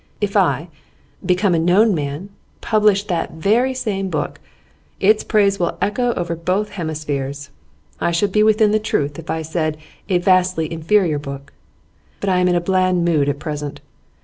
If 0.19 0.35
I, 0.35 0.69
become 1.23 1.53
a 1.53 1.59
known 1.59 1.93
man, 1.93 2.29
publish 2.59 3.03
that 3.03 3.33
very 3.33 3.75
same 3.75 4.09
book, 4.09 4.39
its 4.99 5.23
praise 5.23 5.59
will 5.59 5.77
echo 5.79 6.11
over 6.15 6.35
both 6.35 6.69
hemispheres. 6.71 7.51
I 7.99 8.09
should 8.09 8.31
be 8.31 8.41
within 8.41 8.71
the 8.71 8.79
truth 8.79 9.19
if 9.19 9.29
I 9.29 9.37
had 9.45 9.45
said 9.45 9.77
"a 10.09 10.17
vastly 10.17 10.73
inferior 10.73 11.19
book," 11.19 11.53
But 12.19 12.29
I 12.31 12.39
am 12.39 12.47
in 12.47 12.55
a 12.55 12.59
bland 12.61 13.05
mood 13.05 13.29
at 13.29 13.37
present. 13.37 13.79